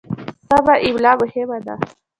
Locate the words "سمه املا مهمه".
0.49-1.57